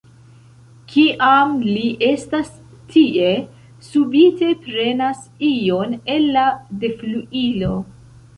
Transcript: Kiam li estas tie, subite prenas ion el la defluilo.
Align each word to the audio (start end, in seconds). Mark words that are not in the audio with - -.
Kiam 0.93 1.51
li 1.67 1.83
estas 2.07 2.49
tie, 2.93 3.27
subite 3.89 4.49
prenas 4.65 5.21
ion 5.51 5.95
el 6.17 6.27
la 6.39 6.49
defluilo. 6.87 7.73